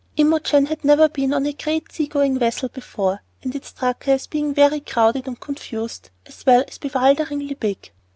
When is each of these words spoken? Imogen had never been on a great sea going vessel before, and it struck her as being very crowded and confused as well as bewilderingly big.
Imogen 0.17 0.65
had 0.65 0.83
never 0.83 1.07
been 1.07 1.31
on 1.31 1.45
a 1.45 1.53
great 1.53 1.91
sea 1.91 2.07
going 2.07 2.39
vessel 2.39 2.69
before, 2.69 3.21
and 3.43 3.55
it 3.55 3.63
struck 3.65 4.05
her 4.05 4.13
as 4.13 4.25
being 4.25 4.51
very 4.51 4.79
crowded 4.79 5.27
and 5.27 5.39
confused 5.39 6.09
as 6.25 6.43
well 6.43 6.63
as 6.67 6.79
bewilderingly 6.79 7.53
big. 7.53 7.91